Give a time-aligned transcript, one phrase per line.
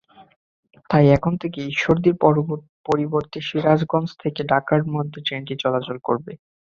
[0.89, 2.15] তাই এখন থেকে ঈশ্বরদীর
[2.87, 6.31] পরিবর্তে সিরাজগঞ্জ থেকে ঢাকার মধ্যে ট্রেনটি চলাচল করবে।